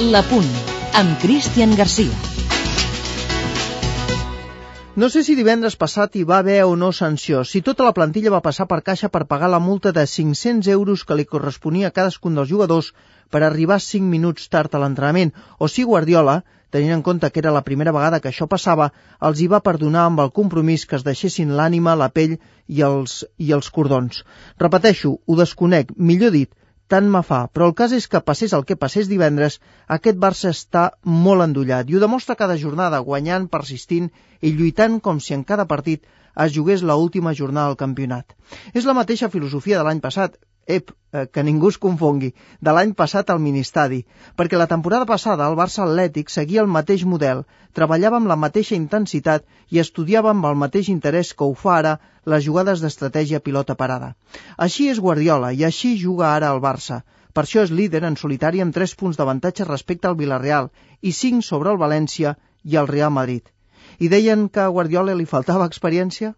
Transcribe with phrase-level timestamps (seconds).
[0.00, 0.46] La Punt,
[0.96, 2.08] amb Cristian Garcia.
[4.96, 8.32] No sé si divendres passat hi va haver o no sanció, si tota la plantilla
[8.32, 11.94] va passar per caixa per pagar la multa de 500 euros que li corresponia a
[11.98, 12.88] cadascun dels jugadors
[13.28, 16.38] per arribar 5 minuts tard a l'entrenament, o si Guardiola,
[16.70, 18.88] tenint en compte que era la primera vegada que això passava,
[19.20, 22.38] els hi va perdonar amb el compromís que es deixessin l'ànima, la pell
[22.68, 24.24] i els, i els cordons.
[24.64, 26.56] Repeteixo, ho desconec, millor dit,
[26.90, 29.60] tant me fa, però el cas és que passés el que passés divendres,
[29.96, 30.84] aquest Barça està
[31.26, 34.10] molt endollat i ho demostra cada jornada, guanyant, persistint
[34.40, 36.08] i lluitant com si en cada partit
[36.44, 38.34] es jugués l última jornada del campionat.
[38.74, 40.36] És la mateixa filosofia de l'any passat,
[40.76, 42.30] ep, eh, que ningú es confongui,
[42.66, 44.00] de l'any passat al Ministadi,
[44.40, 47.44] perquè la temporada passada el Barça Atlètic seguia el mateix model,
[47.78, 51.94] treballava amb la mateixa intensitat i estudiava amb el mateix interès que ho fa ara
[52.34, 54.14] les jugades d'estratègia pilota parada.
[54.56, 57.02] Així és Guardiola i així juga ara el Barça.
[57.32, 61.46] Per això és líder en solitari amb 3 punts d'avantatge respecte al Villarreal i 5
[61.46, 63.44] sobre el València i el Real Madrid.
[63.98, 66.34] I deien que a Guardiola li faltava experiència?